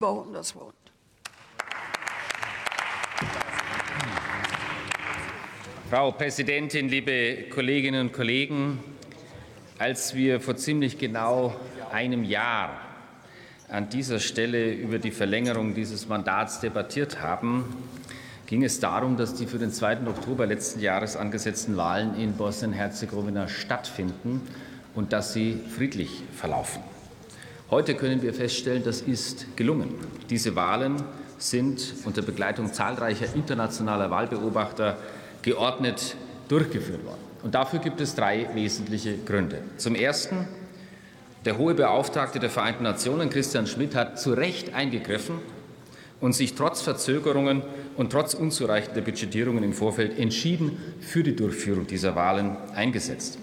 [0.00, 0.76] Bauern das Wort.
[5.90, 8.78] Frau Präsidentin, liebe Kolleginnen und Kollegen!
[9.76, 11.56] Als wir vor ziemlich genau
[11.90, 12.80] einem Jahr
[13.68, 17.64] an dieser Stelle über die Verlängerung dieses Mandats debattiert haben,
[18.46, 20.06] ging es darum, dass die für den 2.
[20.06, 24.42] Oktober letzten Jahres angesetzten Wahlen in Bosnien-Herzegowina stattfinden
[24.94, 26.84] und dass sie friedlich verlaufen.
[27.70, 29.94] Heute können wir feststellen, das ist gelungen.
[30.30, 31.02] Diese Wahlen
[31.36, 34.96] sind unter Begleitung zahlreicher internationaler Wahlbeobachter
[35.42, 36.16] geordnet
[36.48, 37.20] durchgeführt worden.
[37.42, 39.60] Und dafür gibt es drei wesentliche Gründe.
[39.76, 40.48] Zum Ersten,
[41.44, 45.36] der hohe Beauftragte der Vereinten Nationen, Christian Schmidt, hat zu Recht eingegriffen
[46.20, 47.62] und sich trotz Verzögerungen
[47.98, 53.38] und trotz unzureichender Budgetierungen im Vorfeld entschieden für die Durchführung dieser Wahlen eingesetzt.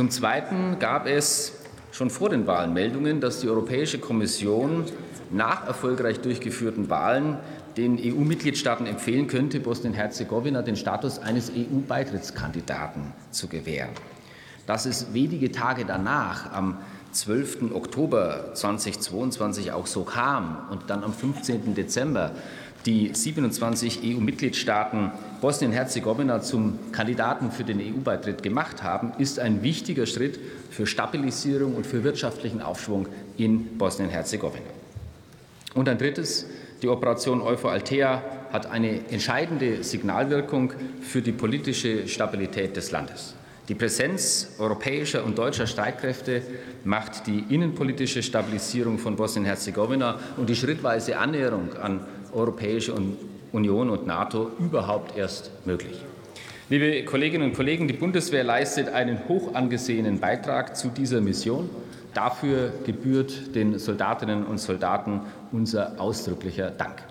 [0.00, 1.52] Zum Zweiten gab es
[1.92, 4.86] schon vor den Wahlen Meldungen, dass die Europäische Kommission
[5.30, 7.36] nach erfolgreich durchgeführten Wahlen
[7.76, 13.90] den EU-Mitgliedstaaten empfehlen könnte, Bosnien-Herzegowina den Status eines EU-Beitrittskandidaten zu gewähren.
[14.64, 16.78] Dass es wenige Tage danach, am
[17.12, 17.72] 12.
[17.74, 21.74] Oktober 2022, auch so kam und dann am 15.
[21.74, 22.30] Dezember
[22.86, 30.38] die 27 EU-Mitgliedstaaten Bosnien-Herzegowina zum Kandidaten für den EU-Beitritt gemacht haben, ist ein wichtiger Schritt
[30.70, 33.06] für Stabilisierung und für wirtschaftlichen Aufschwung
[33.36, 34.64] in Bosnien-Herzegowina.
[35.74, 36.46] Und ein drittes,
[36.82, 38.22] die Operation Euphor Altea
[38.52, 40.72] hat eine entscheidende Signalwirkung
[41.02, 43.34] für die politische Stabilität des Landes.
[43.68, 46.42] Die Präsenz europäischer und deutscher Streitkräfte
[46.82, 52.00] macht die innenpolitische Stabilisierung von Bosnien-Herzegowina und die schrittweise Annäherung an
[52.32, 52.94] Europäische
[53.52, 56.04] Union und NATO überhaupt erst möglich.
[56.68, 61.68] Liebe Kolleginnen und Kollegen, die Bundeswehr leistet einen hoch angesehenen Beitrag zu dieser Mission.
[62.14, 67.02] Dafür gebührt den Soldatinnen und Soldaten unser ausdrücklicher Dank.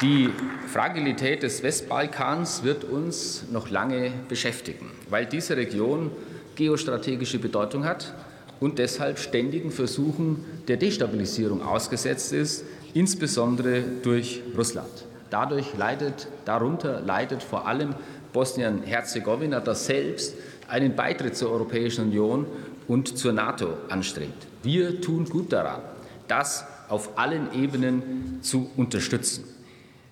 [0.00, 0.30] Die
[0.68, 6.12] Fragilität des Westbalkans wird uns noch lange beschäftigen, weil diese Region
[6.54, 8.14] geostrategische Bedeutung hat
[8.60, 12.64] und deshalb ständigen Versuchen der Destabilisierung ausgesetzt ist,
[12.94, 14.88] insbesondere durch Russland.
[15.30, 17.94] Dadurch leidet, darunter leidet vor allem
[18.32, 20.34] Bosnien-Herzegowina, das selbst
[20.68, 22.46] einen Beitritt zur Europäischen Union
[22.86, 24.46] und zur NATO anstrebt.
[24.62, 25.82] Wir tun gut daran,
[26.26, 29.44] das auf allen Ebenen zu unterstützen.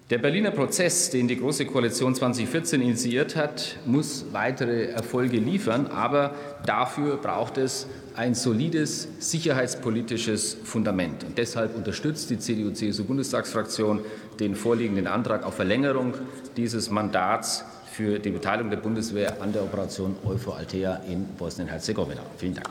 [0.09, 6.33] Der Berliner Prozess, den die Große Koalition 2014 initiiert hat, muss weitere Erfolge liefern, aber
[6.65, 11.25] dafür braucht es ein solides sicherheitspolitisches Fundament.
[11.25, 14.03] Und deshalb unterstützt die CDU-CSU-Bundestagsfraktion
[14.39, 16.15] den vorliegenden Antrag auf Verlängerung
[16.57, 22.23] dieses Mandats für die Beteiligung der Bundeswehr an der Operation Euphor Altea in Bosnien-Herzegowina.
[22.37, 22.69] Vielen Dank.